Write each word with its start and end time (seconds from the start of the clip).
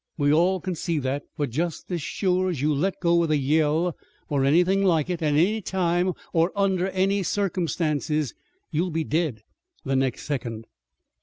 We 0.17 0.33
all 0.33 0.59
can 0.59 0.73
see 0.73 0.97
that, 0.97 1.25
but 1.37 1.51
just 1.51 1.91
as 1.91 2.01
shore 2.01 2.49
as 2.49 2.59
you 2.59 2.73
let 2.73 2.99
go 2.99 3.13
with 3.13 3.29
a 3.29 3.37
yell 3.37 3.95
or 4.29 4.43
anything 4.43 4.83
like 4.83 5.11
it 5.11 5.21
at 5.21 5.35
any 5.35 5.61
time 5.61 6.13
or 6.33 6.51
under 6.55 6.87
any 6.87 7.21
circumstances, 7.21 8.33
you'll 8.71 8.89
be 8.89 9.03
dead 9.03 9.43
the 9.85 9.95
next 9.95 10.23
second." 10.23 10.65